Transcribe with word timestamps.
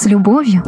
с 0.00 0.06
любовью. 0.06 0.62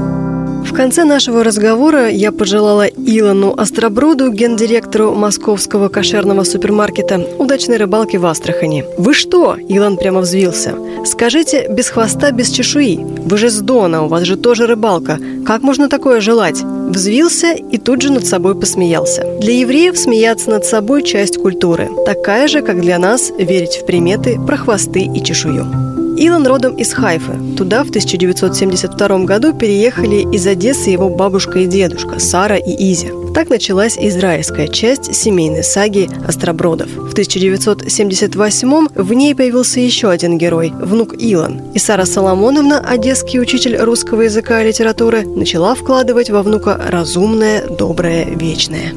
В 0.64 0.72
конце 0.72 1.04
нашего 1.04 1.42
разговора 1.42 2.09
я 2.09 2.32
пожелала 2.32 2.86
Илону 2.86 3.54
Остроброду, 3.56 4.30
гендиректору 4.30 5.14
московского 5.14 5.88
кошерного 5.88 6.45
супермаркета, 6.45 7.27
удачной 7.38 7.77
рыбалки 7.77 8.16
в 8.16 8.27
Астрахани. 8.27 8.84
«Вы 8.98 9.14
что?»– 9.14 9.56
Илон 9.68 9.96
прямо 9.96 10.20
взвился. 10.20 10.74
«Скажите, 11.04 11.66
без 11.68 11.88
хвоста, 11.88 12.30
без 12.30 12.51
чешуи. 12.51 12.98
Вы 12.98 13.38
же 13.38 13.48
с 13.48 13.60
Дона, 13.60 14.04
у 14.04 14.09
вас 14.09 14.24
же 14.24 14.37
тоже 14.37 14.66
рыбалка. 14.66 15.18
Как 15.46 15.62
можно 15.62 15.88
такое 15.88 16.20
желать?» 16.20 16.62
Взвился 16.62 17.52
и 17.52 17.79
тут 17.79 18.02
же 18.02 18.12
над 18.12 18.27
собой 18.27 18.54
посмеялся. 18.54 19.24
Для 19.40 19.59
евреев 19.59 19.98
смеяться 19.98 20.51
над 20.51 20.65
собой– 20.65 21.02
часть 21.04 21.38
культуры. 21.38 21.88
Такая 22.04 22.48
же, 22.48 22.62
как 22.62 22.80
для 22.80 22.98
нас 22.98 23.32
верить 23.38 23.79
в 23.82 23.87
приметы 23.87 24.38
про 24.46 24.56
хвосты 24.56 25.01
и 25.01 25.23
чешую. 25.23 25.85
Илон 26.16 26.47
родом 26.47 26.75
из 26.77 26.93
Хайфы. 26.95 27.33
Туда 27.56 27.84
в 27.84 27.91
1972 27.91 29.19
году 29.24 29.52
переехали 29.52 30.27
из 30.34 30.47
Одессы 30.47 30.91
его 30.91 31.09
бабушка 31.09 31.59
и 31.59 31.66
дедушка 31.66 32.19
Сара 32.19 32.57
и 32.57 32.93
Изя. 32.93 33.09
Так 33.34 33.51
началась 33.51 33.98
израильская 33.98 34.69
часть 34.69 35.15
семейной 35.15 35.62
саги 35.62 36.09
Остробродов. 36.27 36.88
В 36.88 37.12
1978 37.12 38.88
в 38.95 39.12
ней 39.12 39.34
появился 39.34 39.80
еще 39.80 40.09
один 40.09 40.38
герой– 40.38 40.73
внук 40.80 41.15
Илон. 41.21 41.60
И 41.74 41.79
Сара 41.79 42.07
Соломоновна, 42.07 42.80
одесский 42.80 43.38
учитель 43.38 43.77
русского 43.77 44.23
языка 44.23 44.62
и 44.62 44.68
литературы, 44.68 45.27
начала 45.27 45.74
вкладывать 45.74 46.30
во 46.30 46.43
внука 46.43 46.80
разумное, 46.88 47.66
доброе, 47.66 48.24
вечное. 48.24 48.95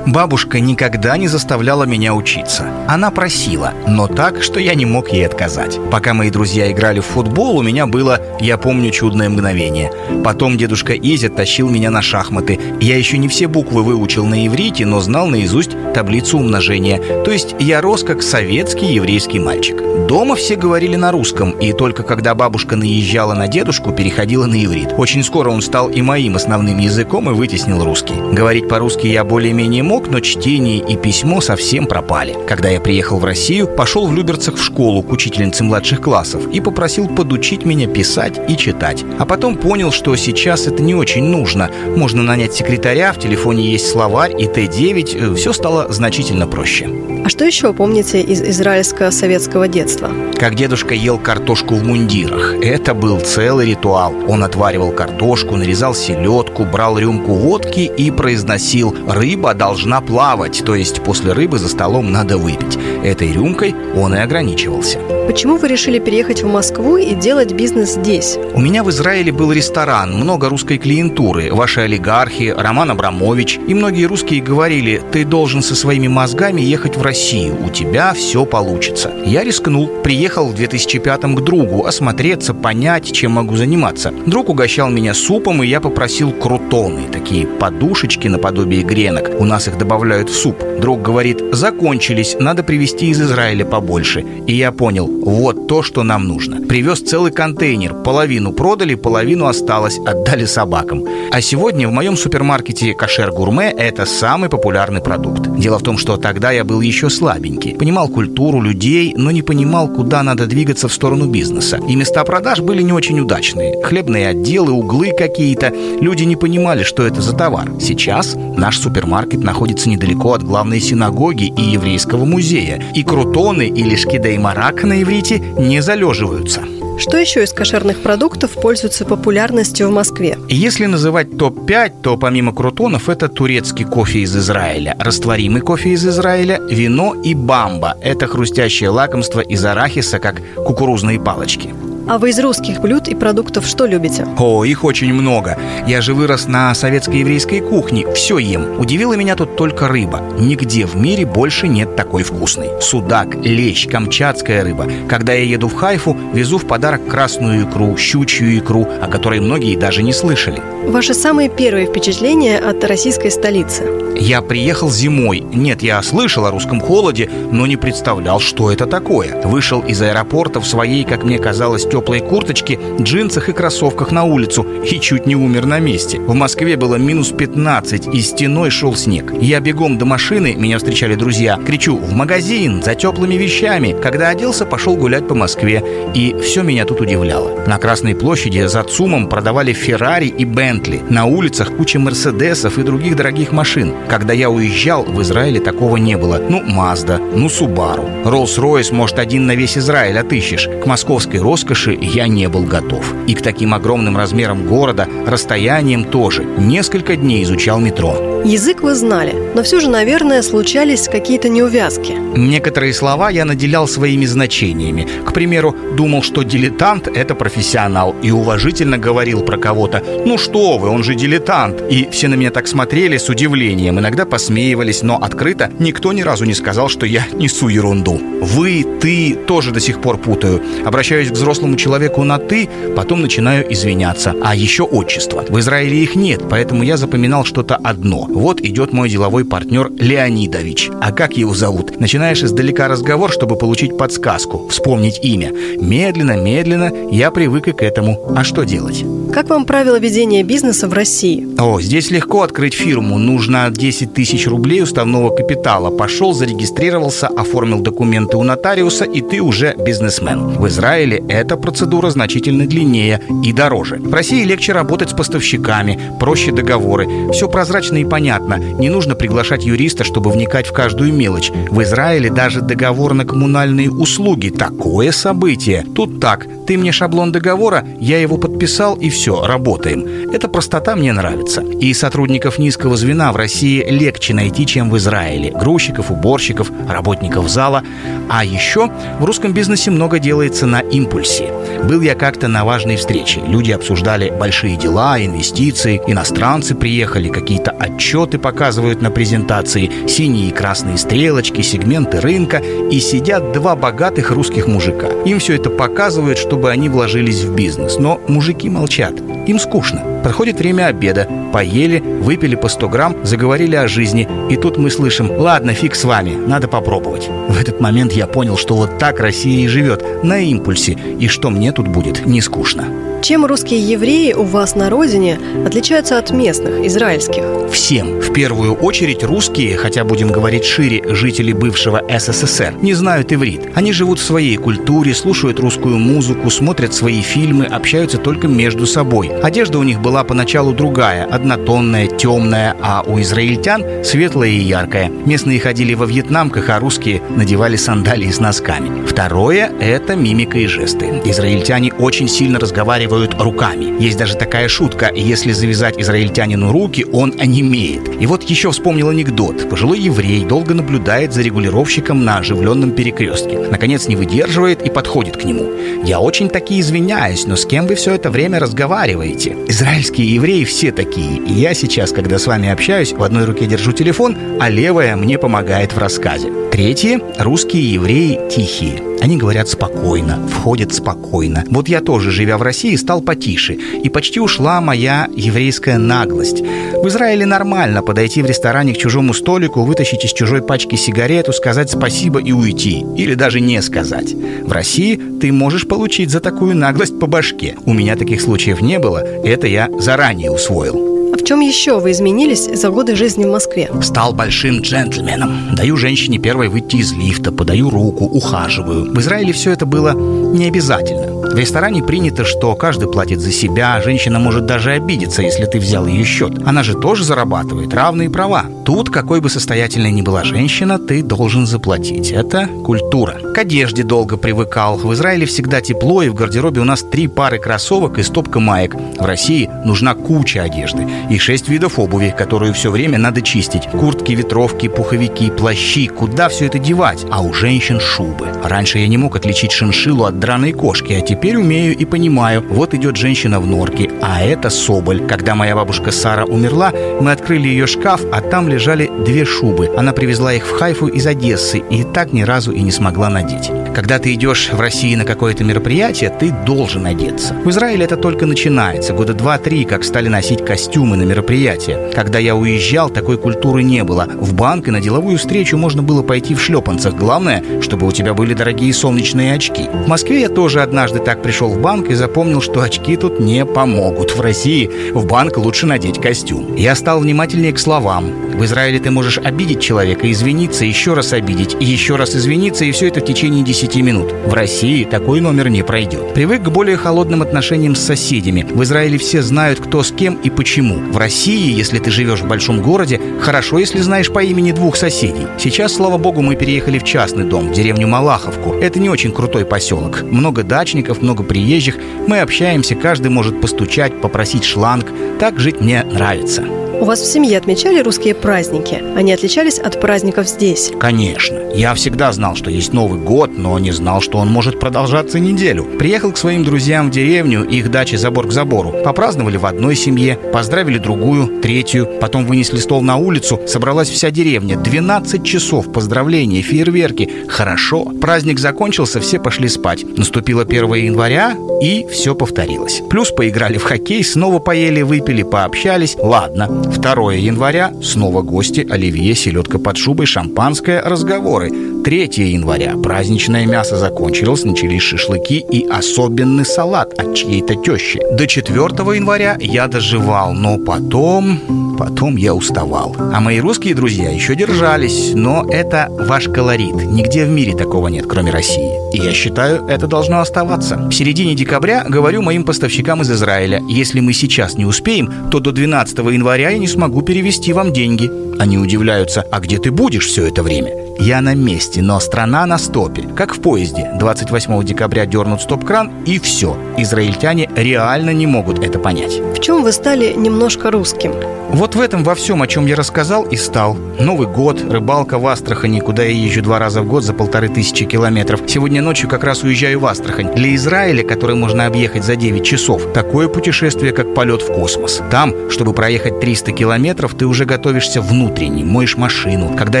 Бабушка 0.08 0.58
никогда 0.58 1.18
не 1.18 1.28
заставляла 1.28 1.84
меня 1.84 2.14
учиться. 2.14 2.64
Она 2.88 3.10
просила, 3.10 3.74
но 3.86 4.06
так, 4.06 4.42
что 4.42 4.58
я 4.58 4.74
не 4.74 4.86
мог 4.86 5.10
ей 5.10 5.26
отказать. 5.26 5.78
Пока 5.90 6.14
мои 6.14 6.30
друзья 6.30 6.72
играли 6.72 7.00
в 7.00 7.04
футбол, 7.04 7.58
у 7.58 7.62
меня 7.62 7.86
было, 7.86 8.18
я 8.40 8.56
помню, 8.56 8.90
чудное 8.90 9.28
мгновение. 9.28 9.92
Потом 10.24 10.56
дедушка 10.56 10.94
Изя 10.94 11.28
тащил 11.28 11.68
меня 11.68 11.90
на 11.90 12.00
шахматы. 12.00 12.58
Я 12.80 12.96
еще 12.96 13.18
не 13.18 13.28
все 13.28 13.48
буквы 13.48 13.82
выучил 13.82 14.24
на 14.24 14.46
иврите, 14.46 14.86
но 14.86 15.00
знал 15.00 15.26
наизусть 15.26 15.72
таблицу 15.92 16.38
умножения. 16.38 17.22
То 17.22 17.30
есть 17.30 17.54
я 17.58 17.82
рос 17.82 18.02
как 18.02 18.22
советский 18.22 18.86
еврейский 18.86 19.38
мальчик. 19.38 19.76
Дома 20.06 20.36
все 20.36 20.56
говорили 20.56 20.96
на 20.96 21.12
русском, 21.12 21.50
и 21.50 21.74
только 21.74 22.02
когда 22.02 22.34
бабушка 22.34 22.76
наезжала 22.76 23.34
на 23.34 23.46
дедушку, 23.46 23.92
переходила 23.92 24.46
на 24.46 24.64
иврит. 24.64 24.94
Очень 24.96 25.22
скоро 25.22 25.50
он 25.50 25.60
стал 25.60 25.90
и 25.90 26.00
моим 26.00 26.36
основным 26.36 26.78
языком 26.78 27.28
и 27.28 27.34
вытеснил 27.34 27.84
русский. 27.84 28.14
Говорить 28.32 28.68
по-русски 28.68 29.06
я 29.06 29.22
более-менее 29.24 29.82
мог, 29.82 29.97
но 30.06 30.20
чтение 30.20 30.78
и 30.78 30.96
письмо 30.96 31.40
совсем 31.40 31.86
пропали. 31.86 32.36
Когда 32.46 32.68
я 32.68 32.80
приехал 32.80 33.18
в 33.18 33.24
Россию, 33.24 33.66
пошел 33.66 34.06
в 34.06 34.14
Люберцах 34.14 34.54
в 34.54 34.62
школу 34.62 35.02
к 35.02 35.10
учительнице 35.10 35.64
младших 35.64 36.00
классов 36.00 36.46
и 36.52 36.60
попросил 36.60 37.08
подучить 37.08 37.64
меня 37.64 37.88
писать 37.88 38.40
и 38.48 38.56
читать. 38.56 39.04
А 39.18 39.26
потом 39.26 39.56
понял, 39.56 39.90
что 39.90 40.14
сейчас 40.14 40.66
это 40.66 40.82
не 40.82 40.94
очень 40.94 41.24
нужно. 41.24 41.70
Можно 41.96 42.22
нанять 42.22 42.54
секретаря, 42.54 43.12
в 43.12 43.18
телефоне 43.18 43.64
есть 43.64 43.90
словарь 43.90 44.40
и 44.40 44.46
Т9, 44.46 45.34
все 45.34 45.52
стало 45.52 45.92
значительно 45.92 46.46
проще. 46.46 46.88
А 47.28 47.30
что 47.30 47.44
еще 47.44 47.74
помните 47.74 48.22
из 48.22 48.40
израильско-советского 48.40 49.68
детства? 49.68 50.10
Как 50.40 50.54
дедушка 50.54 50.94
ел 50.94 51.18
картошку 51.18 51.74
в 51.74 51.84
мундирах. 51.84 52.54
Это 52.62 52.94
был 52.94 53.20
целый 53.20 53.68
ритуал. 53.68 54.14
Он 54.26 54.42
отваривал 54.44 54.92
картошку, 54.92 55.56
нарезал 55.56 55.94
селедку, 55.94 56.64
брал 56.64 56.98
рюмку 56.98 57.34
водки 57.34 57.80
и 57.80 58.10
произносил 58.10 58.96
«рыба 59.06 59.52
должна 59.52 60.00
плавать», 60.00 60.64
то 60.64 60.74
есть 60.74 61.02
после 61.02 61.34
рыбы 61.34 61.58
за 61.58 61.68
столом 61.68 62.10
надо 62.10 62.38
выпить. 62.38 62.78
Этой 63.04 63.30
рюмкой 63.30 63.74
он 63.94 64.14
и 64.14 64.20
ограничивался. 64.20 64.98
Почему 65.28 65.58
вы 65.58 65.68
решили 65.68 65.98
переехать 65.98 66.42
в 66.42 66.46
Москву 66.46 66.96
и 66.96 67.14
делать 67.14 67.52
бизнес 67.52 67.96
здесь? 67.96 68.38
У 68.54 68.60
меня 68.60 68.82
в 68.82 68.88
Израиле 68.88 69.30
был 69.30 69.52
ресторан, 69.52 70.14
много 70.14 70.48
русской 70.48 70.78
клиентуры, 70.78 71.52
ваши 71.52 71.80
олигархи, 71.80 72.54
Роман 72.56 72.92
Абрамович. 72.92 73.60
И 73.68 73.74
многие 73.74 74.06
русские 74.06 74.40
говорили, 74.40 75.02
ты 75.12 75.26
должен 75.26 75.60
со 75.60 75.74
своими 75.74 76.08
мозгами 76.08 76.62
ехать 76.62 76.96
в 76.96 77.02
Россию, 77.02 77.62
у 77.62 77.68
тебя 77.68 78.14
все 78.14 78.46
получится. 78.46 79.12
Я 79.26 79.44
рискнул, 79.44 79.88
приехал 80.02 80.48
в 80.48 80.54
2005 80.54 81.20
к 81.20 81.40
другу, 81.42 81.84
осмотреться, 81.84 82.54
понять, 82.54 83.12
чем 83.12 83.32
могу 83.32 83.54
заниматься. 83.54 84.14
Друг 84.24 84.48
угощал 84.48 84.88
меня 84.88 85.12
супом, 85.12 85.62
и 85.62 85.66
я 85.66 85.82
попросил 85.82 86.32
крутоны, 86.32 87.02
такие 87.12 87.46
подушечки 87.46 88.28
наподобие 88.28 88.82
гренок. 88.82 89.30
У 89.38 89.44
нас 89.44 89.68
их 89.68 89.76
добавляют 89.76 90.30
в 90.30 90.34
суп. 90.34 90.56
Друг 90.80 91.02
говорит, 91.02 91.42
закончились, 91.52 92.34
надо 92.40 92.62
привезти 92.62 93.10
из 93.10 93.20
Израиля 93.20 93.66
побольше. 93.66 94.24
И 94.46 94.54
я 94.54 94.72
понял, 94.72 95.17
вот 95.24 95.66
то, 95.66 95.82
что 95.82 96.02
нам 96.02 96.26
нужно. 96.26 96.66
Привез 96.66 97.00
целый 97.00 97.32
контейнер. 97.32 97.94
Половину 97.94 98.52
продали, 98.52 98.94
половину 98.94 99.46
осталось, 99.46 99.98
отдали 99.98 100.44
собакам. 100.44 101.04
А 101.30 101.40
сегодня 101.40 101.88
в 101.88 101.92
моем 101.92 102.16
супермаркете 102.16 102.94
«Кошер 102.94 103.32
Гурме» 103.32 103.70
это 103.70 104.06
самый 104.06 104.48
популярный 104.48 105.00
продукт. 105.00 105.48
Дело 105.56 105.78
в 105.78 105.82
том, 105.82 105.98
что 105.98 106.16
тогда 106.16 106.50
я 106.50 106.64
был 106.64 106.80
еще 106.80 107.10
слабенький. 107.10 107.74
Понимал 107.74 108.08
культуру 108.08 108.60
людей, 108.60 109.14
но 109.16 109.30
не 109.30 109.42
понимал, 109.42 109.88
куда 109.88 110.22
надо 110.22 110.46
двигаться 110.46 110.88
в 110.88 110.92
сторону 110.92 111.26
бизнеса. 111.26 111.80
И 111.88 111.96
места 111.96 112.24
продаж 112.24 112.60
были 112.60 112.82
не 112.82 112.92
очень 112.92 113.20
удачные. 113.20 113.82
Хлебные 113.82 114.28
отделы, 114.28 114.72
углы 114.72 115.12
какие-то. 115.16 115.72
Люди 116.00 116.24
не 116.24 116.36
понимали, 116.36 116.82
что 116.82 117.06
это 117.06 117.20
за 117.20 117.34
товар. 117.34 117.70
Сейчас 117.80 118.34
наш 118.56 118.78
супермаркет 118.78 119.42
находится 119.42 119.88
недалеко 119.88 120.32
от 120.32 120.42
главной 120.42 120.80
синагоги 120.80 121.52
и 121.56 121.62
еврейского 121.62 122.24
музея. 122.24 122.82
И 122.94 123.02
крутоны 123.02 123.68
или 123.68 123.96
шкидей 123.96 124.38
марак 124.38 124.84
на 124.84 125.00
иврите 125.08 125.38
не 125.38 125.80
залеживаются. 125.80 126.62
Что 126.98 127.16
еще 127.16 127.44
из 127.44 127.52
кошерных 127.52 128.02
продуктов 128.02 128.52
пользуется 128.52 129.04
популярностью 129.06 129.88
в 129.88 129.92
Москве? 129.92 130.36
Если 130.48 130.86
называть 130.86 131.38
топ-5, 131.38 132.02
то 132.02 132.16
помимо 132.16 132.52
крутонов 132.52 133.08
это 133.08 133.28
турецкий 133.28 133.84
кофе 133.84 134.20
из 134.20 134.36
Израиля, 134.36 134.96
растворимый 134.98 135.62
кофе 135.62 135.90
из 135.90 136.04
Израиля, 136.06 136.60
вино 136.68 137.14
и 137.14 137.34
бамба. 137.34 137.96
Это 138.02 138.26
хрустящее 138.26 138.90
лакомство 138.90 139.40
из 139.40 139.64
арахиса, 139.64 140.18
как 140.18 140.42
кукурузные 140.56 141.20
палочки. 141.20 141.72
А 142.08 142.16
вы 142.16 142.30
из 142.30 142.40
русских 142.40 142.80
блюд 142.80 143.06
и 143.06 143.14
продуктов 143.14 143.66
что 143.66 143.84
любите? 143.84 144.26
О, 144.38 144.64
их 144.64 144.82
очень 144.82 145.12
много. 145.12 145.58
Я 145.86 146.00
же 146.00 146.14
вырос 146.14 146.46
на 146.48 146.74
советской 146.74 147.16
еврейской 147.16 147.60
кухне. 147.60 148.10
Все 148.14 148.38
ем. 148.38 148.80
Удивила 148.80 149.12
меня 149.12 149.36
тут 149.36 149.56
только 149.56 149.88
рыба. 149.88 150.22
Нигде 150.38 150.86
в 150.86 150.96
мире 150.96 151.26
больше 151.26 151.68
нет 151.68 151.96
такой 151.96 152.22
вкусной. 152.22 152.70
Судак, 152.80 153.34
лещ, 153.34 153.86
камчатская 153.88 154.64
рыба. 154.64 154.86
Когда 155.06 155.34
я 155.34 155.42
еду 155.42 155.68
в 155.68 155.74
Хайфу, 155.74 156.16
везу 156.32 156.56
в 156.56 156.66
подарок 156.66 157.06
красную 157.06 157.68
икру, 157.68 157.94
щучью 157.98 158.56
икру, 158.56 158.88
о 159.02 159.06
которой 159.08 159.40
многие 159.40 159.76
даже 159.76 160.02
не 160.02 160.14
слышали. 160.14 160.62
Ваши 160.86 161.12
самые 161.12 161.50
первые 161.50 161.86
впечатления 161.86 162.58
от 162.58 162.82
российской 162.84 163.30
столицы? 163.30 163.84
Я 164.20 164.42
приехал 164.42 164.90
зимой. 164.90 165.40
Нет, 165.40 165.82
я 165.82 166.02
слышал 166.02 166.44
о 166.44 166.50
русском 166.50 166.80
холоде, 166.80 167.30
но 167.52 167.66
не 167.66 167.76
представлял, 167.76 168.40
что 168.40 168.72
это 168.72 168.86
такое. 168.86 169.40
Вышел 169.44 169.80
из 169.80 170.02
аэропорта 170.02 170.60
в 170.60 170.66
своей, 170.66 171.04
как 171.04 171.22
мне 171.22 171.38
казалось, 171.38 171.84
теплой 171.98 172.20
курточке, 172.20 172.78
джинсах 173.00 173.48
и 173.48 173.52
кроссовках 173.52 174.12
на 174.12 174.22
улицу 174.22 174.64
и 174.84 175.00
чуть 175.00 175.26
не 175.26 175.34
умер 175.34 175.66
на 175.66 175.80
месте. 175.80 176.20
В 176.20 176.32
Москве 176.32 176.76
было 176.76 176.94
минус 176.94 177.30
15, 177.30 178.14
и 178.14 178.20
стеной 178.20 178.70
шел 178.70 178.94
снег. 178.94 179.32
Я 179.40 179.58
бегом 179.58 179.98
до 179.98 180.04
машины, 180.04 180.54
меня 180.56 180.78
встречали 180.78 181.16
друзья, 181.16 181.58
кричу 181.66 181.96
«в 181.96 182.12
магазин, 182.12 182.82
за 182.84 182.94
теплыми 182.94 183.34
вещами». 183.34 183.96
Когда 184.00 184.28
оделся, 184.28 184.64
пошел 184.64 184.96
гулять 184.96 185.26
по 185.26 185.34
Москве, 185.34 185.82
и 186.14 186.36
все 186.40 186.62
меня 186.62 186.84
тут 186.84 187.00
удивляло. 187.00 187.64
На 187.66 187.78
Красной 187.78 188.14
площади 188.14 188.64
за 188.66 188.84
ЦУМом 188.84 189.28
продавали 189.28 189.72
Феррари 189.72 190.28
и 190.28 190.44
Бентли. 190.44 191.00
На 191.10 191.24
улицах 191.24 191.76
куча 191.76 191.98
Мерседесов 191.98 192.78
и 192.78 192.84
других 192.84 193.16
дорогих 193.16 193.50
машин. 193.50 193.92
Когда 194.08 194.32
я 194.32 194.50
уезжал, 194.50 195.02
в 195.02 195.20
Израиле 195.22 195.58
такого 195.58 195.96
не 195.96 196.16
было. 196.16 196.40
Ну, 196.48 196.62
Мазда, 196.62 197.18
ну, 197.18 197.48
Субару. 197.48 198.04
Роллс-Ройс, 198.24 198.94
может, 198.94 199.18
один 199.18 199.46
на 199.46 199.56
весь 199.56 199.76
Израиль 199.76 200.18
отыщешь. 200.18 200.68
К 200.82 200.86
московской 200.86 201.40
роскоши 201.40 201.87
я 201.94 202.26
не 202.26 202.48
был 202.48 202.62
готов. 202.62 203.14
И 203.26 203.34
к 203.34 203.42
таким 203.42 203.74
огромным 203.74 204.16
размерам 204.16 204.66
города, 204.66 205.06
расстояниям 205.26 206.04
тоже. 206.04 206.44
Несколько 206.58 207.16
дней 207.16 207.42
изучал 207.44 207.80
метро. 207.80 208.42
Язык 208.44 208.82
вы 208.82 208.94
знали, 208.94 209.34
но 209.54 209.62
все 209.62 209.80
же, 209.80 209.90
наверное, 209.90 210.42
случались 210.42 211.08
какие-то 211.08 211.48
неувязки. 211.48 212.12
Некоторые 212.36 212.94
слова 212.94 213.30
я 213.30 213.44
наделял 213.44 213.88
своими 213.88 214.26
значениями. 214.26 215.06
К 215.26 215.32
примеру, 215.32 215.74
думал, 215.96 216.22
что 216.22 216.42
дилетант– 216.42 217.08
это 217.14 217.34
профессионал, 217.34 218.14
и 218.22 218.30
уважительно 218.30 218.96
говорил 218.96 219.42
про 219.42 219.58
кого-то 219.58 220.02
«Ну 220.24 220.38
что 220.38 220.78
вы, 220.78 220.88
он 220.88 221.02
же 221.02 221.14
дилетант!» 221.14 221.82
И 221.90 222.08
все 222.10 222.28
на 222.28 222.34
меня 222.34 222.50
так 222.50 222.68
смотрели 222.68 223.16
с 223.16 223.28
удивлением, 223.28 223.98
иногда 223.98 224.24
посмеивались, 224.24 225.02
но 225.02 225.16
открыто 225.16 225.70
никто 225.78 226.12
ни 226.12 226.22
разу 226.22 226.44
не 226.44 226.54
сказал, 226.54 226.88
что 226.88 227.06
я 227.06 227.26
несу 227.32 227.68
ерунду. 227.68 228.20
Вы, 228.40 228.84
ты 229.00 229.34
тоже 229.34 229.72
до 229.72 229.80
сих 229.80 230.00
пор 230.00 230.16
путаю. 230.18 230.62
Обращаюсь 230.84 231.28
к 231.28 231.32
взрослому 231.32 231.76
человеку 231.78 232.24
на 232.24 232.38
«ты», 232.38 232.68
потом 232.94 233.22
начинаю 233.22 233.72
извиняться. 233.72 234.34
А 234.42 234.54
еще 234.54 234.82
отчество. 234.82 235.44
В 235.48 235.58
Израиле 235.58 236.02
их 236.02 236.16
нет, 236.16 236.42
поэтому 236.50 236.82
я 236.82 236.96
запоминал 236.96 237.44
что-то 237.44 237.76
одно. 237.76 238.26
Вот 238.28 238.60
идет 238.60 238.92
мой 238.92 239.08
деловой 239.08 239.44
партнер 239.44 239.90
Леонидович. 239.98 240.90
А 241.00 241.12
как 241.12 241.36
его 241.36 241.54
зовут? 241.54 242.00
Начинаешь 242.00 242.42
издалека 242.42 242.88
разговор, 242.88 243.30
чтобы 243.32 243.56
получить 243.56 243.96
подсказку, 243.96 244.68
вспомнить 244.68 245.20
имя. 245.22 245.52
Медленно, 245.80 246.36
медленно 246.36 246.92
я 247.10 247.30
привык 247.30 247.68
и 247.68 247.72
к 247.72 247.82
этому. 247.82 248.34
А 248.36 248.44
что 248.44 248.64
делать? 248.64 249.04
Как 249.38 249.50
вам 249.50 249.66
правила 249.66 250.00
ведения 250.00 250.42
бизнеса 250.42 250.88
в 250.88 250.92
России? 250.92 251.46
О, 251.60 251.80
здесь 251.80 252.10
легко 252.10 252.42
открыть 252.42 252.74
фирму. 252.74 253.18
Нужно 253.18 253.70
10 253.70 254.12
тысяч 254.12 254.48
рублей 254.48 254.82
уставного 254.82 255.32
капитала. 255.32 255.96
Пошел, 255.96 256.32
зарегистрировался, 256.32 257.28
оформил 257.28 257.78
документы 257.78 258.36
у 258.36 258.42
нотариуса, 258.42 259.04
и 259.04 259.20
ты 259.20 259.40
уже 259.40 259.76
бизнесмен. 259.78 260.58
В 260.58 260.66
Израиле 260.66 261.22
эта 261.28 261.56
процедура 261.56 262.10
значительно 262.10 262.66
длиннее 262.66 263.20
и 263.44 263.52
дороже. 263.52 264.00
В 264.00 264.12
России 264.12 264.42
легче 264.42 264.72
работать 264.72 265.10
с 265.10 265.14
поставщиками, 265.14 266.00
проще 266.18 266.50
договоры. 266.50 267.30
Все 267.32 267.48
прозрачно 267.48 267.98
и 267.98 268.04
понятно. 268.04 268.56
Не 268.56 268.88
нужно 268.88 269.14
приглашать 269.14 269.64
юриста, 269.64 270.02
чтобы 270.02 270.32
вникать 270.32 270.66
в 270.66 270.72
каждую 270.72 271.12
мелочь. 271.12 271.52
В 271.70 271.80
Израиле 271.82 272.28
даже 272.28 272.60
договор 272.60 273.14
на 273.14 273.24
коммунальные 273.24 273.88
услуги– 273.88 274.48
такое 274.58 275.12
событие. 275.12 275.86
Тут 275.94 276.18
так, 276.18 276.48
ты 276.68 276.76
мне 276.76 276.92
шаблон 276.92 277.32
договора, 277.32 277.82
я 277.98 278.20
его 278.20 278.36
подписал 278.36 278.94
и 278.96 279.08
все, 279.08 279.46
работаем. 279.46 280.30
Эта 280.30 280.48
простота 280.48 280.96
мне 280.96 281.14
нравится. 281.14 281.62
И 281.62 281.94
сотрудников 281.94 282.58
низкого 282.58 282.94
звена 282.98 283.32
в 283.32 283.36
России 283.36 283.82
легче 283.88 284.34
найти, 284.34 284.66
чем 284.66 284.90
в 284.90 284.98
Израиле. 284.98 285.50
Грузчиков, 285.50 286.10
уборщиков, 286.10 286.70
работников 286.86 287.48
зала. 287.48 287.82
А 288.28 288.44
еще 288.44 288.90
в 289.18 289.24
русском 289.24 289.54
бизнесе 289.54 289.90
много 289.90 290.18
делается 290.18 290.66
на 290.66 290.80
импульсе. 290.80 291.50
Был 291.84 292.02
я 292.02 292.14
как-то 292.14 292.48
на 292.48 292.66
важной 292.66 292.96
встрече. 292.96 293.40
Люди 293.46 293.70
обсуждали 293.70 294.28
большие 294.28 294.76
дела, 294.76 295.18
инвестиции, 295.24 296.02
иностранцы 296.06 296.74
приехали, 296.74 297.30
какие-то 297.30 297.70
отчеты 297.70 298.38
показывают 298.38 299.00
на 299.00 299.10
презентации, 299.10 299.90
синие 300.06 300.48
и 300.48 300.52
красные 300.52 300.98
стрелочки, 300.98 301.62
сегменты 301.62 302.20
рынка, 302.20 302.58
и 302.58 303.00
сидят 303.00 303.52
два 303.52 303.74
богатых 303.74 304.32
русских 304.32 304.66
мужика. 304.66 305.06
Им 305.24 305.38
все 305.38 305.54
это 305.54 305.70
показывают, 305.70 306.36
чтобы 306.58 306.72
они 306.72 306.88
вложились 306.88 307.44
в 307.44 307.54
бизнес. 307.54 307.98
Но 307.98 308.20
мужики 308.26 308.68
молчат. 308.68 309.14
Им 309.46 309.60
скучно. 309.60 310.02
Проходит 310.24 310.58
время 310.58 310.86
обеда. 310.86 311.28
Поели, 311.52 312.00
выпили 312.00 312.56
по 312.56 312.66
100 312.66 312.88
грамм, 312.88 313.16
заговорили 313.22 313.76
о 313.76 313.86
жизни. 313.86 314.28
И 314.50 314.56
тут 314.56 314.76
мы 314.76 314.90
слышим 314.90 315.30
«Ладно, 315.30 315.72
фиг 315.72 315.94
с 315.94 316.02
вами, 316.02 316.34
надо 316.34 316.66
попробовать». 316.66 317.28
В 317.48 317.60
этот 317.60 317.80
момент 317.80 318.12
я 318.12 318.26
понял, 318.26 318.56
что 318.56 318.74
вот 318.74 318.98
так 318.98 319.20
Россия 319.20 319.64
и 319.64 319.68
живет, 319.68 320.24
на 320.24 320.40
импульсе, 320.40 320.96
и 321.20 321.28
что 321.28 321.50
мне 321.50 321.70
тут 321.70 321.86
будет 321.86 322.26
не 322.26 322.40
скучно. 322.40 323.07
Чем 323.20 323.44
русские 323.44 323.80
евреи 323.80 324.32
у 324.32 324.44
вас 324.44 324.76
на 324.76 324.90
родине 324.90 325.40
отличаются 325.66 326.18
от 326.18 326.30
местных, 326.30 326.86
израильских? 326.86 327.42
Всем. 327.72 328.20
В 328.20 328.32
первую 328.32 328.74
очередь 328.74 329.24
русские, 329.24 329.76
хотя 329.76 330.04
будем 330.04 330.28
говорить 330.28 330.64
шире, 330.64 331.02
жители 331.14 331.52
бывшего 331.52 332.00
СССР, 332.08 332.74
не 332.80 332.94
знают 332.94 333.32
иврит. 333.32 333.72
Они 333.74 333.92
живут 333.92 334.20
в 334.20 334.24
своей 334.24 334.56
культуре, 334.56 335.14
слушают 335.14 335.58
русскую 335.58 335.98
музыку, 335.98 336.48
смотрят 336.48 336.94
свои 336.94 337.20
фильмы, 337.20 337.64
общаются 337.64 338.18
только 338.18 338.46
между 338.46 338.86
собой. 338.86 339.28
Одежда 339.42 339.78
у 339.78 339.82
них 339.82 340.00
была 340.00 340.22
поначалу 340.22 340.72
другая, 340.72 341.24
однотонная, 341.24 342.06
темная, 342.06 342.76
а 342.80 343.02
у 343.04 343.20
израильтян 343.20 344.04
светлая 344.04 344.50
и 344.50 344.60
яркая. 344.60 345.08
Местные 345.08 345.58
ходили 345.58 345.94
во 345.94 346.06
вьетнамках, 346.06 346.70
а 346.70 346.78
русские 346.78 347.20
надевали 347.36 347.76
сандалии 347.76 348.30
с 348.30 348.38
носками. 348.38 349.04
Второе– 349.06 349.72
это 349.80 350.14
мимика 350.14 350.58
и 350.58 350.66
жесты. 350.66 351.20
Израильтяне 351.24 351.92
очень 351.94 352.28
сильно 352.28 352.60
разговаривают 352.60 353.07
руками. 353.38 354.02
Есть 354.02 354.18
даже 354.18 354.36
такая 354.36 354.68
шутка, 354.68 355.10
если 355.14 355.52
завязать 355.52 355.98
израильтянину 355.98 356.72
руки, 356.72 357.06
он 357.12 357.34
онемеет. 357.38 358.20
И 358.20 358.26
вот 358.26 358.42
еще 358.44 358.70
вспомнил 358.70 359.08
анекдот. 359.08 359.68
Пожилой 359.68 359.98
еврей 359.98 360.44
долго 360.44 360.74
наблюдает 360.74 361.32
за 361.32 361.42
регулировщиком 361.42 362.24
на 362.24 362.38
оживленном 362.38 362.92
перекрестке. 362.92 363.58
Наконец 363.70 364.08
не 364.08 364.16
выдерживает 364.16 364.82
и 364.82 364.90
подходит 364.90 365.36
к 365.36 365.44
нему. 365.44 365.72
«Я 366.04 366.20
очень 366.20 366.48
таки 366.48 366.80
извиняюсь, 366.80 367.46
но 367.46 367.56
с 367.56 367.66
кем 367.66 367.86
вы 367.86 367.94
все 367.94 368.14
это 368.14 368.30
время 368.30 368.58
разговариваете?» 368.58 369.56
Израильские 369.68 370.34
евреи 370.34 370.64
все 370.64 370.92
такие. 370.92 371.38
И 371.38 371.52
я 371.52 371.74
сейчас, 371.74 372.12
когда 372.12 372.38
с 372.38 372.46
вами 372.46 372.68
общаюсь, 372.68 373.12
в 373.12 373.22
одной 373.22 373.44
руке 373.44 373.66
держу 373.66 373.92
телефон, 373.92 374.36
а 374.60 374.68
левая 374.68 375.16
мне 375.16 375.38
помогает 375.38 375.92
в 375.92 375.98
рассказе. 375.98 376.50
Третье. 376.70 377.20
Русские 377.38 377.92
евреи 377.92 378.38
тихие. 378.50 379.07
Они 379.20 379.36
говорят 379.36 379.68
спокойно, 379.68 380.46
входят 380.48 380.94
спокойно. 380.94 381.64
Вот 381.70 381.88
я 381.88 382.00
тоже, 382.00 382.30
живя 382.30 382.56
в 382.56 382.62
России, 382.62 382.94
стал 382.96 383.20
потише. 383.20 383.74
И 383.74 384.08
почти 384.08 384.40
ушла 384.40 384.80
моя 384.80 385.28
еврейская 385.34 385.98
наглость. 385.98 386.60
В 386.60 387.08
Израиле 387.08 387.44
нормально 387.44 388.02
подойти 388.02 388.42
в 388.42 388.46
ресторане 388.46 388.94
к 388.94 388.98
чужому 388.98 389.34
столику, 389.34 389.82
вытащить 389.82 390.24
из 390.24 390.32
чужой 390.32 390.62
пачки 390.62 390.94
сигарету, 390.96 391.52
сказать 391.52 391.90
спасибо 391.90 392.40
и 392.40 392.52
уйти. 392.52 393.04
Или 393.16 393.34
даже 393.34 393.60
не 393.60 393.82
сказать. 393.82 394.34
В 394.34 394.72
России 394.72 395.20
ты 395.40 395.52
можешь 395.52 395.88
получить 395.88 396.30
за 396.30 396.40
такую 396.40 396.76
наглость 396.76 397.18
по 397.18 397.26
башке. 397.26 397.76
У 397.84 397.92
меня 397.92 398.16
таких 398.16 398.40
случаев 398.40 398.80
не 398.80 398.98
было. 398.98 399.18
Это 399.18 399.66
я 399.66 399.88
заранее 399.98 400.50
усвоил. 400.50 401.17
Чем 401.48 401.60
еще 401.60 401.98
вы 401.98 402.10
изменились 402.10 402.66
за 402.66 402.90
годы 402.90 403.16
жизни 403.16 403.46
в 403.46 403.48
Москве? 403.48 403.90
Стал 404.02 404.34
большим 404.34 404.82
джентльменом. 404.82 405.74
Даю 405.74 405.96
женщине 405.96 406.38
первой 406.38 406.68
выйти 406.68 406.96
из 406.96 407.14
лифта, 407.14 407.50
подаю 407.50 407.88
руку, 407.88 408.26
ухаживаю. 408.26 409.10
В 409.14 409.18
Израиле 409.20 409.54
все 409.54 409.70
это 409.70 409.86
было 409.86 410.12
не 410.12 410.66
обязательно. 410.66 411.27
В 411.40 411.54
ресторане 411.54 412.02
принято, 412.02 412.44
что 412.44 412.74
каждый 412.74 413.08
платит 413.08 413.40
за 413.40 413.52
себя, 413.52 414.00
женщина 414.00 414.40
может 414.40 414.66
даже 414.66 414.90
обидеться, 414.90 415.42
если 415.42 415.66
ты 415.66 415.78
взял 415.78 416.06
ее 416.06 416.24
счет. 416.24 416.52
Она 416.66 416.82
же 416.82 416.94
тоже 416.94 417.22
зарабатывает, 417.22 417.94
равные 417.94 418.28
права. 418.28 418.66
Тут, 418.84 419.10
какой 419.10 419.40
бы 419.40 419.48
состоятельной 419.48 420.10
ни 420.10 420.22
была 420.22 420.42
женщина, 420.42 420.98
ты 420.98 421.22
должен 421.22 421.66
заплатить. 421.66 422.32
Это 422.32 422.66
культура. 422.84 423.38
К 423.54 423.58
одежде 423.58 424.02
долго 424.02 424.36
привыкал. 424.36 424.96
В 424.96 425.12
Израиле 425.14 425.46
всегда 425.46 425.80
тепло, 425.80 426.22
и 426.22 426.28
в 426.28 426.34
гардеробе 426.34 426.80
у 426.80 426.84
нас 426.84 427.02
три 427.02 427.28
пары 427.28 427.58
кроссовок 427.58 428.18
и 428.18 428.22
стопка 428.24 428.58
маек. 428.58 428.94
В 428.94 429.24
России 429.24 429.70
нужна 429.84 430.14
куча 430.14 430.62
одежды 430.62 431.06
и 431.30 431.38
шесть 431.38 431.68
видов 431.68 431.98
обуви, 431.98 432.34
которую 432.36 432.74
все 432.74 432.90
время 432.90 433.18
надо 433.18 433.42
чистить. 433.42 433.88
Куртки, 433.90 434.32
ветровки, 434.32 434.88
пуховики, 434.88 435.50
плащи. 435.50 436.08
Куда 436.08 436.48
все 436.48 436.66
это 436.66 436.78
девать? 436.78 437.24
А 437.30 437.42
у 437.42 437.54
женщин 437.54 438.00
шубы. 438.00 438.48
Раньше 438.64 438.98
я 438.98 439.06
не 439.06 439.18
мог 439.18 439.36
отличить 439.36 439.72
шиншилу 439.72 440.24
от 440.24 440.38
драной 440.38 440.72
кошки, 440.72 441.12
а 441.12 441.27
теперь 441.28 441.56
умею 441.56 441.94
и 441.94 442.04
понимаю. 442.06 442.64
Вот 442.68 442.94
идет 442.94 443.16
женщина 443.16 443.60
в 443.60 443.66
норке, 443.66 444.10
а 444.22 444.42
это 444.42 444.70
соболь. 444.70 445.26
Когда 445.26 445.54
моя 445.54 445.76
бабушка 445.76 446.10
Сара 446.10 446.44
умерла, 446.44 446.92
мы 447.20 447.32
открыли 447.32 447.68
ее 447.68 447.86
шкаф, 447.86 448.22
а 448.32 448.40
там 448.40 448.68
лежали 448.68 449.10
две 449.26 449.44
шубы. 449.44 449.90
Она 449.94 450.12
привезла 450.12 450.54
их 450.54 450.66
в 450.66 450.70
Хайфу 450.78 451.06
из 451.06 451.26
Одессы 451.26 451.78
и 451.90 452.02
так 452.02 452.32
ни 452.32 452.42
разу 452.42 452.72
и 452.72 452.80
не 452.80 452.90
смогла 452.90 453.28
надеть. 453.28 453.70
Когда 453.98 454.20
ты 454.20 454.32
идешь 454.34 454.70
в 454.72 454.78
России 454.78 455.16
на 455.16 455.24
какое-то 455.24 455.64
мероприятие, 455.64 456.30
ты 456.30 456.52
должен 456.52 457.04
одеться. 457.04 457.52
В 457.52 457.68
Израиле 457.70 458.04
это 458.04 458.16
только 458.16 458.46
начинается. 458.46 459.12
Года 459.12 459.34
два-три, 459.34 459.84
как 459.84 460.04
стали 460.04 460.28
носить 460.28 460.64
костюмы 460.64 461.16
на 461.16 461.24
мероприятия. 461.24 462.12
Когда 462.14 462.38
я 462.38 462.54
уезжал, 462.54 463.10
такой 463.10 463.38
культуры 463.38 463.82
не 463.82 464.04
было. 464.04 464.28
В 464.36 464.54
банк 464.54 464.86
и 464.86 464.92
на 464.92 465.00
деловую 465.00 465.36
встречу 465.36 465.76
можно 465.76 466.00
было 466.00 466.22
пойти 466.22 466.54
в 466.54 466.60
шлепанцах. 466.60 467.16
Главное, 467.16 467.82
чтобы 467.82 468.06
у 468.06 468.12
тебя 468.12 468.34
были 468.34 468.54
дорогие 468.54 468.94
солнечные 468.94 469.54
очки. 469.54 469.88
В 469.92 470.06
Москве 470.06 470.42
я 470.42 470.48
тоже 470.48 470.80
однажды 470.80 471.18
так 471.18 471.42
пришел 471.42 471.68
в 471.68 471.80
банк 471.80 472.08
и 472.08 472.14
запомнил, 472.14 472.60
что 472.60 472.82
очки 472.82 473.16
тут 473.16 473.40
не 473.40 473.66
помогут. 473.66 474.30
В 474.30 474.40
России 474.40 474.88
в 475.12 475.26
банк 475.26 475.58
лучше 475.58 475.86
надеть 475.86 476.20
костюм. 476.20 476.76
Я 476.76 476.94
стал 476.94 477.18
внимательнее 477.18 477.72
к 477.72 477.80
словам. 477.80 478.48
В 478.58 478.64
Израиле 478.64 478.98
ты 478.98 479.10
можешь 479.10 479.38
обидеть 479.38 479.80
человека, 479.80 480.30
извиниться, 480.30 480.84
еще 480.84 481.14
раз 481.14 481.32
обидеть, 481.32 481.76
и 481.78 481.84
еще 481.84 482.16
раз 482.16 482.34
извиниться, 482.34 482.84
и 482.84 482.90
все 482.90 483.06
это 483.06 483.20
в 483.20 483.24
течение 483.24 483.62
10 483.62 483.87
минут. 483.96 484.32
В 484.46 484.52
России 484.52 485.04
такой 485.04 485.40
номер 485.40 485.68
не 485.68 485.82
пройдет. 485.82 486.34
Привык 486.34 486.62
к 486.62 486.68
более 486.68 486.96
холодным 486.96 487.42
отношениям 487.42 487.94
с 487.94 488.00
соседями. 488.00 488.66
В 488.68 488.82
Израиле 488.82 489.18
все 489.18 489.42
знают, 489.42 489.80
кто 489.80 490.02
с 490.02 490.12
кем 490.12 490.34
и 490.36 490.50
почему. 490.50 490.96
В 490.96 491.16
России, 491.16 491.72
если 491.72 491.98
ты 491.98 492.10
живешь 492.10 492.40
в 492.40 492.46
большом 492.46 492.82
городе, 492.82 493.20
хорошо, 493.40 493.78
если 493.78 493.98
знаешь 494.00 494.30
по 494.30 494.42
имени 494.42 494.72
двух 494.72 494.96
соседей. 494.96 495.46
Сейчас, 495.58 495.94
слава 495.94 496.18
богу, 496.18 496.42
мы 496.42 496.56
переехали 496.56 496.98
в 496.98 497.04
частный 497.04 497.44
дом, 497.44 497.68
в 497.68 497.72
деревню 497.72 498.06
Малаховку. 498.06 498.74
Это 498.74 499.00
не 499.00 499.10
очень 499.10 499.32
крутой 499.32 499.64
поселок. 499.64 500.22
Много 500.22 500.62
дачников, 500.62 501.22
много 501.22 501.42
приезжих. 501.42 501.96
Мы 502.26 502.40
общаемся, 502.40 502.94
каждый 502.94 503.30
может 503.30 503.60
постучать, 503.60 504.20
попросить 504.20 504.64
шланг. 504.64 505.06
Так 505.40 505.58
жить 505.58 505.80
мне 505.80 506.04
нравится. 506.04 506.64
У 507.00 507.04
вас 507.04 507.20
в 507.20 507.32
семье 507.32 507.56
отмечали 507.56 508.00
русские 508.00 508.34
праздники? 508.34 509.00
Они 509.16 509.32
отличались 509.32 509.78
от 509.78 510.00
праздников 510.00 510.48
здесь? 510.48 510.90
Конечно. 510.98 511.56
Я 511.72 511.94
всегда 511.94 512.32
знал, 512.32 512.56
что 512.56 512.70
есть 512.70 512.92
Новый 512.92 513.20
год, 513.20 513.56
но 513.56 513.78
не 513.78 513.92
знал, 513.92 514.20
что 514.20 514.38
он 514.38 514.48
может 514.48 514.80
продолжаться 514.80 515.38
неделю. 515.38 515.84
Приехал 515.84 516.32
к 516.32 516.36
своим 516.36 516.64
друзьям 516.64 517.08
в 517.08 517.12
деревню, 517.12 517.62
их 517.64 517.92
дачи 517.92 518.16
забор 518.16 518.48
к 518.48 518.52
забору. 518.52 518.92
Попраздновали 519.04 519.56
в 519.56 519.66
одной 519.66 519.94
семье, 519.94 520.36
поздравили 520.52 520.98
другую, 520.98 521.60
третью, 521.60 522.08
потом 522.20 522.46
вынесли 522.46 522.78
стол 522.78 523.00
на 523.02 523.16
улицу, 523.16 523.60
собралась 523.68 524.08
вся 524.08 524.32
деревня. 524.32 524.76
12 524.76 525.44
часов 525.44 525.92
поздравления, 525.92 526.62
фейерверки. 526.62 527.30
Хорошо. 527.46 528.06
Праздник 528.20 528.58
закончился, 528.58 529.20
все 529.20 529.38
пошли 529.38 529.68
спать. 529.68 530.04
Наступило 530.16 530.62
1 530.62 530.94
января, 530.94 531.54
и 531.80 532.06
все 532.10 532.34
повторилось. 532.34 533.02
Плюс 533.08 533.30
поиграли 533.30 533.78
в 533.78 533.84
хоккей, 533.84 534.24
снова 534.24 534.58
поели, 534.58 535.02
выпили, 535.02 535.44
пообщались. 535.44 536.16
Ладно. 536.18 536.87
2 536.96 537.34
января 537.34 537.92
снова 538.02 538.42
гости, 538.42 538.86
оливье, 538.88 539.34
селедка 539.34 539.78
под 539.78 539.96
шубой, 539.96 540.26
шампанское, 540.26 541.02
разговоры. 541.02 541.70
3 542.04 542.30
января 542.36 542.96
праздничное 542.96 543.66
мясо 543.66 543.96
закончилось, 543.96 544.64
начались 544.64 545.02
шашлыки 545.02 545.64
и 545.70 545.86
особенный 545.86 546.64
салат 546.64 547.12
от 547.18 547.34
чьей-то 547.34 547.74
тещи. 547.74 548.20
До 548.32 548.46
4 548.46 548.76
января 549.14 549.56
я 549.60 549.86
доживал, 549.86 550.52
но 550.52 550.78
потом... 550.78 551.58
Потом 551.98 552.36
я 552.36 552.54
уставал. 552.54 553.16
А 553.18 553.40
мои 553.40 553.58
русские 553.58 553.94
друзья 553.94 554.30
еще 554.30 554.54
держались, 554.54 555.32
но 555.34 555.66
это 555.68 556.06
ваш 556.10 556.44
колорит. 556.44 556.94
Нигде 556.94 557.44
в 557.44 557.48
мире 557.48 557.76
такого 557.76 558.06
нет, 558.06 558.26
кроме 558.28 558.52
России. 558.52 558.92
И 559.12 559.18
я 559.18 559.32
считаю, 559.32 559.86
это 559.86 560.06
должно 560.06 560.40
оставаться. 560.40 560.96
В 560.96 561.12
середине 561.12 561.54
декабря 561.54 562.04
говорю 562.08 562.42
моим 562.42 562.64
поставщикам 562.64 563.22
из 563.22 563.30
Израиля, 563.30 563.82
если 563.88 564.20
мы 564.20 564.32
сейчас 564.32 564.74
не 564.74 564.84
успеем, 564.84 565.50
то 565.50 565.60
до 565.60 565.72
12 565.72 566.18
января 566.18 566.70
я 566.70 566.78
не 566.78 566.88
смогу 566.88 567.22
перевести 567.22 567.72
вам 567.72 567.92
деньги. 567.92 568.30
Они 568.58 568.76
удивляются, 568.76 569.42
а 569.50 569.60
где 569.60 569.78
ты 569.78 569.90
будешь 569.90 570.26
все 570.26 570.46
это 570.46 570.62
время? 570.62 571.07
Я 571.20 571.40
на 571.40 571.54
месте, 571.54 572.00
но 572.00 572.20
страна 572.20 572.64
на 572.64 572.78
стопе. 572.78 573.22
Как 573.36 573.54
в 573.54 573.60
поезде. 573.60 574.08
28 574.18 574.84
декабря 574.84 575.26
дернут 575.26 575.60
стоп-кран 575.60 576.12
и 576.24 576.38
все. 576.38 576.76
Израильтяне 576.96 577.68
реально 577.74 578.30
не 578.30 578.46
могут 578.46 578.78
это 578.78 579.00
понять. 579.00 579.40
В 579.56 579.60
чем 579.60 579.82
вы 579.82 579.90
стали 579.90 580.32
немножко 580.32 580.92
русским? 580.92 581.32
Вот 581.70 581.96
в 581.96 582.00
этом 582.00 582.24
во 582.24 582.34
всем, 582.34 582.62
о 582.62 582.66
чем 582.66 582.86
я 582.86 582.96
рассказал, 582.96 583.44
и 583.44 583.56
стал. 583.56 583.94
Новый 584.18 584.48
год, 584.48 584.80
рыбалка 584.90 585.38
в 585.38 585.46
Астрахани, 585.46 586.00
куда 586.00 586.22
я 586.22 586.30
езжу 586.30 586.62
два 586.62 586.78
раза 586.78 587.02
в 587.02 587.06
год 587.06 587.24
за 587.24 587.34
полторы 587.34 587.68
тысячи 587.68 588.06
километров. 588.06 588.62
Сегодня 588.66 589.02
ночью 589.02 589.28
как 589.28 589.44
раз 589.44 589.62
уезжаю 589.62 590.00
в 590.00 590.06
Астрахань. 590.06 590.54
Для 590.54 590.74
Израиля, 590.76 591.24
который 591.24 591.56
можно 591.56 591.84
объехать 591.84 592.24
за 592.24 592.36
9 592.36 592.64
часов, 592.64 593.12
такое 593.12 593.48
путешествие, 593.48 594.12
как 594.12 594.34
полет 594.34 594.62
в 594.62 594.72
космос. 594.72 595.20
Там, 595.30 595.70
чтобы 595.70 595.92
проехать 595.92 596.40
300 596.40 596.72
километров, 596.72 597.34
ты 597.34 597.44
уже 597.44 597.66
готовишься 597.66 598.22
внутренне, 598.22 598.82
моешь 598.82 599.18
машину. 599.18 599.76
Когда 599.76 600.00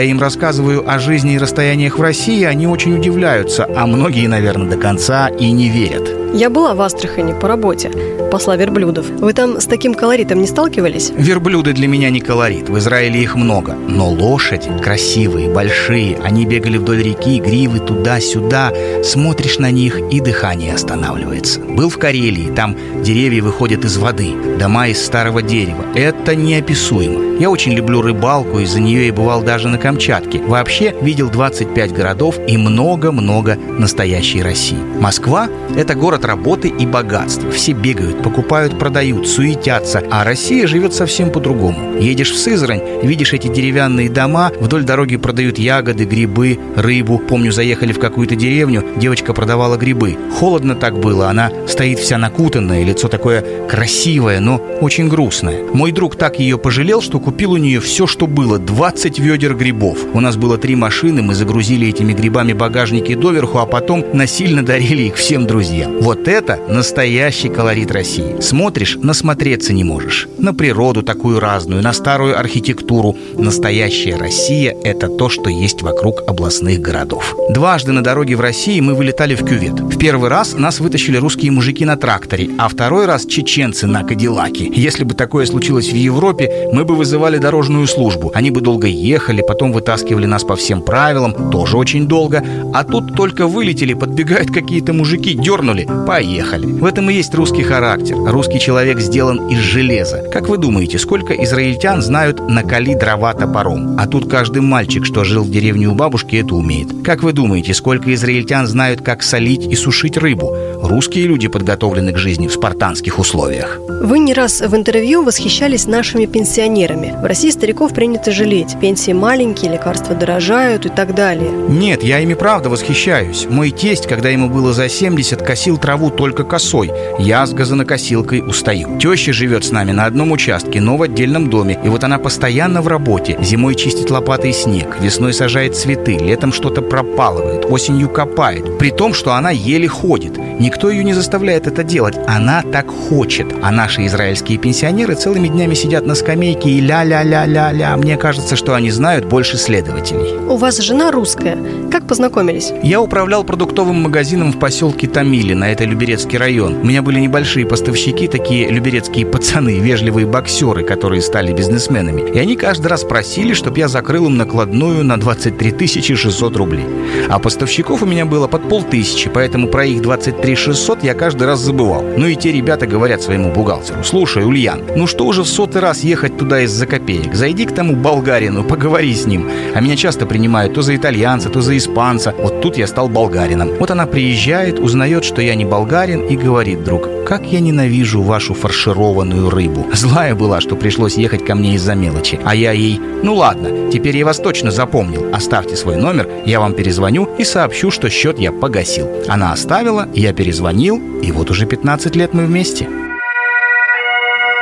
я 0.00 0.10
им 0.10 0.20
рассказываю 0.20 0.90
о 0.90 0.98
жизни 1.08 1.32
и 1.32 1.38
расстояниях 1.38 1.98
в 1.98 2.02
России, 2.02 2.44
они 2.44 2.66
очень 2.66 2.94
удивляются, 2.94 3.66
а 3.74 3.86
многие, 3.86 4.28
наверное, 4.28 4.68
до 4.68 4.76
конца 4.76 5.28
и 5.28 5.50
не 5.52 5.70
верят. 5.70 6.06
Я 6.34 6.50
была 6.50 6.74
в 6.74 6.82
Астрахани 6.82 7.32
по 7.32 7.48
работе, 7.48 7.90
посла 8.30 8.56
верблюдов. 8.56 9.06
Вы 9.08 9.32
там 9.32 9.58
с 9.58 9.64
таким 9.64 9.94
колоритом 9.94 10.40
не 10.40 10.46
сталкивались? 10.46 11.10
Верблюды 11.16 11.72
для 11.72 11.88
меня 11.88 12.10
не 12.10 12.20
колорит, 12.20 12.68
в 12.68 12.76
Израиле 12.76 13.22
их 13.22 13.34
много. 13.34 13.72
Но 13.72 14.10
лошади 14.10 14.70
красивые, 14.82 15.48
большие, 15.50 16.18
они 16.22 16.44
бегали 16.44 16.76
вдоль 16.76 17.02
реки, 17.02 17.40
гривы 17.40 17.78
туда-сюда. 17.80 18.70
Смотришь 19.02 19.58
на 19.58 19.70
них, 19.70 19.98
и 20.10 20.20
дыхание 20.20 20.74
останавливается. 20.74 21.60
Был 21.60 21.88
в 21.88 21.96
Карелии, 21.96 22.52
там 22.54 22.76
деревья 23.02 23.42
выходят 23.42 23.86
из 23.86 23.96
воды, 23.96 24.34
дома 24.58 24.88
из 24.88 25.04
старого 25.04 25.40
дерева. 25.42 25.84
Это 25.94 26.34
неописуемо. 26.34 27.28
Я 27.38 27.50
очень 27.50 27.72
люблю 27.72 28.02
рыбалку, 28.02 28.58
из-за 28.58 28.80
нее 28.80 29.06
я 29.06 29.12
бывал 29.12 29.42
даже 29.42 29.68
на 29.68 29.78
Камчатке. 29.78 30.42
Вообще 30.42 30.92
видел 31.00 31.30
25 31.30 31.92
городов 31.92 32.36
и 32.48 32.56
много-много 32.56 33.54
настоящей 33.54 34.42
России. 34.42 34.78
Москва– 34.98 35.48
это 35.76 35.94
город 35.94 36.24
работы 36.24 36.66
и 36.66 36.84
богатства. 36.84 37.48
Все 37.52 37.72
бегают, 37.72 38.24
покупают, 38.24 38.76
продают, 38.76 39.28
суетятся. 39.28 40.02
А 40.10 40.24
Россия 40.24 40.66
живет 40.66 40.94
совсем 40.94 41.30
по-другому. 41.30 41.96
Едешь 42.00 42.32
в 42.32 42.38
Сызрань, 42.38 42.82
видишь 43.04 43.32
эти 43.32 43.46
деревянные 43.46 44.10
дома, 44.10 44.50
вдоль 44.58 44.82
дороги 44.82 45.16
продают 45.16 45.58
ягоды, 45.58 46.04
грибы, 46.04 46.58
рыбу. 46.74 47.18
Помню, 47.18 47.52
заехали 47.52 47.92
в 47.92 48.00
какую-то 48.00 48.34
деревню, 48.34 48.84
девочка 48.96 49.32
продавала 49.32 49.76
грибы. 49.76 50.16
Холодно 50.40 50.74
так 50.74 50.98
было, 50.98 51.28
она 51.28 51.52
стоит 51.68 52.00
вся 52.00 52.18
накутанная, 52.18 52.82
лицо 52.82 53.06
такое 53.06 53.44
красивое, 53.68 54.40
но 54.48 54.62
очень 54.80 55.08
грустное. 55.08 55.62
Мой 55.74 55.92
друг 55.92 56.16
так 56.16 56.38
ее 56.40 56.56
пожалел, 56.56 57.02
что 57.02 57.20
купил 57.20 57.52
у 57.52 57.56
нее 57.58 57.80
все, 57.80 58.06
что 58.06 58.26
было, 58.26 58.58
20 58.58 59.18
ведер 59.18 59.54
грибов. 59.54 59.98
У 60.14 60.20
нас 60.20 60.36
было 60.36 60.56
три 60.56 60.74
машины, 60.74 61.20
мы 61.20 61.34
загрузили 61.34 61.88
этими 61.88 62.14
грибами 62.14 62.54
багажники 62.54 63.14
доверху, 63.14 63.58
а 63.58 63.66
потом 63.66 64.06
насильно 64.14 64.64
дарили 64.64 65.02
их 65.02 65.16
всем 65.16 65.46
друзьям. 65.46 65.98
Вот 66.00 66.28
это 66.28 66.58
настоящий 66.66 67.50
колорит 67.50 67.90
России. 67.90 68.40
Смотришь, 68.40 68.96
насмотреться 68.96 69.74
не 69.74 69.84
можешь. 69.84 70.28
На 70.38 70.54
природу 70.54 71.02
такую 71.02 71.40
разную, 71.40 71.82
на 71.82 71.92
старую 71.92 72.38
архитектуру. 72.38 73.16
Настоящая 73.36 74.16
Россия– 74.16 74.74
это 74.82 75.08
то, 75.08 75.28
что 75.28 75.50
есть 75.50 75.82
вокруг 75.82 76.22
областных 76.26 76.80
городов. 76.80 77.36
Дважды 77.50 77.92
на 77.92 78.02
дороге 78.02 78.34
в 78.34 78.40
России 78.40 78.80
мы 78.80 78.94
вылетали 78.94 79.34
в 79.34 79.44
кювет. 79.44 79.78
В 79.78 79.98
первый 79.98 80.30
раз 80.30 80.54
нас 80.54 80.80
вытащили 80.80 81.18
русские 81.18 81.50
мужики 81.50 81.84
на 81.84 81.96
тракторе, 81.96 82.48
а 82.56 82.68
второй 82.68 83.04
раз 83.04 83.26
чеченцы 83.26 83.86
на 83.86 84.04
Кадиллаке. 84.04 84.37
Если 84.46 85.04
бы 85.04 85.14
такое 85.14 85.46
случилось 85.46 85.88
в 85.88 85.96
Европе, 85.96 86.68
мы 86.72 86.84
бы 86.84 86.94
вызывали 86.94 87.38
дорожную 87.38 87.86
службу. 87.86 88.30
Они 88.34 88.50
бы 88.50 88.60
долго 88.60 88.86
ехали, 88.86 89.42
потом 89.42 89.72
вытаскивали 89.72 90.26
нас 90.26 90.44
по 90.44 90.54
всем 90.54 90.82
правилам, 90.82 91.50
тоже 91.50 91.76
очень 91.76 92.06
долго. 92.06 92.44
А 92.72 92.84
тут 92.84 93.14
только 93.14 93.46
вылетели, 93.46 93.94
подбегают 93.94 94.50
какие-то 94.50 94.92
мужики, 94.92 95.34
дернули, 95.34 95.88
поехали. 96.06 96.66
В 96.66 96.84
этом 96.84 97.10
и 97.10 97.14
есть 97.14 97.34
русский 97.34 97.62
характер. 97.62 98.16
Русский 98.16 98.60
человек 98.60 99.00
сделан 99.00 99.48
из 99.48 99.58
железа. 99.58 100.22
Как 100.32 100.48
вы 100.48 100.56
думаете, 100.56 100.98
сколько 100.98 101.34
израильтян 101.34 102.00
знают 102.00 102.40
«накали 102.48 102.94
дрова 102.94 103.34
топором»? 103.34 103.96
А 103.98 104.06
тут 104.06 104.30
каждый 104.30 104.62
мальчик, 104.62 105.04
что 105.04 105.24
жил 105.24 105.42
в 105.42 105.50
деревне 105.50 105.88
у 105.88 105.94
бабушки, 105.94 106.36
это 106.36 106.54
умеет. 106.54 106.88
Как 107.04 107.22
вы 107.22 107.32
думаете, 107.32 107.74
сколько 107.74 108.14
израильтян 108.14 108.66
знают, 108.66 109.02
как 109.02 109.22
солить 109.22 109.66
и 109.66 109.74
сушить 109.74 110.16
рыбу? 110.16 110.54
Русские 110.88 111.26
люди 111.26 111.48
подготовлены 111.48 112.12
к 112.14 112.16
жизни 112.16 112.48
в 112.48 112.52
спартанских 112.54 113.18
условиях. 113.18 113.78
Вы 114.00 114.20
не 114.20 114.32
раз 114.32 114.62
в 114.62 114.74
интервью 114.74 115.22
восхищались 115.22 115.86
нашими 115.86 116.24
пенсионерами. 116.24 117.14
В 117.20 117.26
России 117.26 117.50
стариков 117.50 117.92
принято 117.92 118.32
жалеть. 118.32 118.74
Пенсии 118.80 119.12
маленькие, 119.12 119.72
лекарства 119.72 120.14
дорожают 120.14 120.86
и 120.86 120.88
так 120.88 121.14
далее. 121.14 121.50
Нет, 121.50 122.02
я 122.02 122.20
ими 122.20 122.32
правда 122.32 122.70
восхищаюсь. 122.70 123.46
Мой 123.50 123.70
тесть, 123.70 124.06
когда 124.06 124.30
ему 124.30 124.48
было 124.48 124.72
за 124.72 124.88
70, 124.88 125.42
косил 125.42 125.76
траву 125.76 126.08
только 126.08 126.42
косой. 126.44 126.90
Я 127.18 127.44
с 127.44 127.52
газонокосилкой 127.52 128.40
устаю. 128.40 128.98
Теща 128.98 129.34
живет 129.34 129.66
с 129.66 129.72
нами 129.72 129.92
на 129.92 130.06
одном 130.06 130.32
участке, 130.32 130.80
но 130.80 130.96
в 130.96 131.02
отдельном 131.02 131.50
доме. 131.50 131.78
И 131.84 131.88
вот 131.90 132.02
она 132.02 132.18
постоянно 132.18 132.80
в 132.80 132.88
работе. 132.88 133.36
Зимой 133.42 133.74
чистит 133.74 134.10
лопатой 134.10 134.54
снег, 134.54 134.96
весной 135.02 135.34
сажает 135.34 135.76
цветы, 135.76 136.16
летом 136.16 136.50
что-то 136.50 136.80
пропалывает, 136.80 137.66
осенью 137.66 138.08
копает. 138.08 138.78
При 138.78 138.90
том, 138.90 139.12
что 139.12 139.34
она 139.34 139.50
еле 139.50 139.86
ходит. 139.86 140.38
Никто 140.58 140.77
ее 140.86 141.02
не 141.02 141.14
заставляет 141.14 141.66
это 141.66 141.82
делать. 141.82 142.16
Она 142.26 142.62
так 142.62 142.88
хочет. 142.88 143.46
А 143.62 143.70
наши 143.70 144.06
израильские 144.06 144.58
пенсионеры 144.58 145.14
целыми 145.14 145.48
днями 145.48 145.74
сидят 145.74 146.06
на 146.06 146.14
скамейке 146.14 146.70
и 146.70 146.80
ля-ля-ля-ля-ля. 146.80 147.96
Мне 147.96 148.16
кажется, 148.16 148.54
что 148.54 148.74
они 148.74 148.90
знают 148.90 149.24
больше 149.24 149.56
следователей. 149.56 150.36
У 150.48 150.56
вас 150.56 150.78
жена 150.78 151.10
русская. 151.10 151.58
Как 151.90 152.06
познакомились? 152.06 152.72
Я 152.82 153.00
управлял 153.00 153.42
продуктовым 153.44 154.02
магазином 154.02 154.52
в 154.52 154.58
поселке 154.58 155.08
Тамили, 155.08 155.54
на 155.54 155.72
это 155.72 155.84
Люберецкий 155.84 156.38
район. 156.38 156.76
У 156.82 156.86
меня 156.86 157.02
были 157.02 157.18
небольшие 157.18 157.66
поставщики, 157.66 158.28
такие 158.28 158.68
люберецкие 158.70 159.26
пацаны, 159.26 159.78
вежливые 159.78 160.26
боксеры, 160.26 160.84
которые 160.84 161.22
стали 161.22 161.52
бизнесменами. 161.52 162.30
И 162.30 162.38
они 162.38 162.56
каждый 162.56 162.86
раз 162.86 163.04
просили, 163.04 163.54
чтобы 163.54 163.78
я 163.78 163.88
закрыл 163.88 164.26
им 164.26 164.36
накладную 164.36 165.04
на 165.04 165.18
23 165.18 165.86
600 166.16 166.56
рублей. 166.56 166.86
А 167.28 167.38
поставщиков 167.38 168.02
у 168.02 168.06
меня 168.06 168.24
было 168.26 168.46
под 168.46 168.68
полтысячи, 168.68 169.30
поэтому 169.32 169.68
про 169.68 169.84
их 169.84 170.02
23 170.02 170.56
600 170.74 171.02
я 171.02 171.14
каждый 171.14 171.46
раз 171.46 171.60
забывал. 171.60 172.02
Ну 172.02 172.26
и 172.26 172.36
те 172.36 172.52
ребята 172.52 172.86
говорят 172.86 173.22
своему 173.22 173.50
бухгалтеру, 173.50 174.04
слушай, 174.04 174.44
Ульян, 174.44 174.82
ну 174.96 175.06
что 175.06 175.24
уже 175.24 175.42
в 175.42 175.48
сотый 175.48 175.80
раз 175.80 176.04
ехать 176.04 176.36
туда 176.36 176.60
из-за 176.60 176.86
копеек? 176.86 177.34
Зайди 177.34 177.64
к 177.64 177.74
тому 177.74 177.96
болгарину, 177.96 178.64
поговори 178.64 179.14
с 179.14 179.24
ним. 179.24 179.48
А 179.74 179.80
меня 179.80 179.96
часто 179.96 180.26
принимают 180.26 180.74
то 180.74 180.82
за 180.82 180.94
итальянца, 180.94 181.48
то 181.48 181.62
за 181.62 181.74
испанца. 181.74 182.34
Вот 182.36 182.60
тут 182.60 182.76
я 182.76 182.86
стал 182.86 183.08
болгарином. 183.08 183.70
Вот 183.78 183.90
она 183.90 184.04
приезжает, 184.04 184.78
узнает, 184.78 185.24
что 185.24 185.40
я 185.40 185.54
не 185.54 185.64
болгарин 185.64 186.26
и 186.26 186.36
говорит, 186.36 186.84
друг, 186.84 187.08
как 187.28 187.44
я 187.44 187.60
ненавижу 187.60 188.22
вашу 188.22 188.54
фаршированную 188.54 189.50
рыбу. 189.50 189.86
Злая 189.92 190.34
была, 190.34 190.62
что 190.62 190.76
пришлось 190.76 191.18
ехать 191.18 191.44
ко 191.44 191.54
мне 191.54 191.74
из-за 191.74 191.94
мелочи. 191.94 192.40
А 192.42 192.54
я 192.54 192.72
ей, 192.72 192.98
ну 193.22 193.34
ладно, 193.34 193.90
теперь 193.92 194.16
я 194.16 194.24
вас 194.24 194.38
точно 194.38 194.70
запомнил. 194.70 195.26
Оставьте 195.34 195.76
свой 195.76 195.96
номер, 195.96 196.26
я 196.46 196.58
вам 196.58 196.72
перезвоню 196.72 197.28
и 197.36 197.44
сообщу, 197.44 197.90
что 197.90 198.08
счет 198.08 198.38
я 198.38 198.50
погасил. 198.50 199.06
Она 199.28 199.52
оставила, 199.52 200.08
я 200.14 200.32
перезвонил, 200.32 201.20
и 201.20 201.30
вот 201.30 201.50
уже 201.50 201.66
15 201.66 202.16
лет 202.16 202.32
мы 202.32 202.46
вместе. 202.46 202.88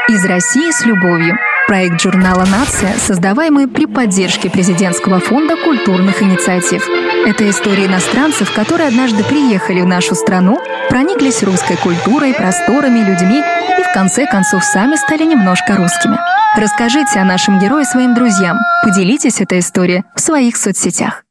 Из 0.09 0.25
России 0.25 0.73
с 0.73 0.85
любовью. 0.85 1.37
Проект 1.67 2.01
журнала 2.01 2.45
«Нация», 2.45 2.95
создаваемый 2.97 3.67
при 3.67 3.87
поддержке 3.87 4.49
Президентского 4.49 5.19
фонда 5.19 5.57
культурных 5.57 6.23
инициатив. 6.23 6.89
Это 7.27 7.51
истории 7.51 7.87
иностранцев, 7.87 8.55
которые 8.55 8.87
однажды 8.87 9.25
приехали 9.25 9.81
в 9.81 9.87
нашу 9.87 10.15
страну, 10.15 10.61
прониклись 10.89 11.43
русской 11.43 11.77
культурой, 11.77 12.35
просторами, 12.35 13.01
людьми 13.01 13.43
и 13.81 13.83
в 13.83 13.93
конце 13.93 14.27
концов 14.27 14.63
сами 14.63 14.95
стали 14.95 15.25
немножко 15.25 15.75
русскими. 15.75 16.17
Расскажите 16.57 17.19
о 17.19 17.25
нашем 17.25 17.59
герое 17.59 17.85
своим 17.85 18.15
друзьям, 18.15 18.59
поделитесь 18.85 19.41
этой 19.41 19.59
историей 19.59 20.05
в 20.15 20.21
своих 20.21 20.57
соцсетях. 20.57 21.26